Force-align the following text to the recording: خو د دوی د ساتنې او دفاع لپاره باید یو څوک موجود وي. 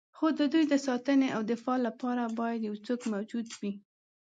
خو 0.17 0.27
د 0.39 0.41
دوی 0.53 0.65
د 0.71 0.73
ساتنې 0.87 1.29
او 1.35 1.41
دفاع 1.51 1.77
لپاره 1.87 2.23
باید 2.39 2.59
یو 2.67 2.75
څوک 2.85 3.01
موجود 3.13 3.47
وي. 3.59 3.71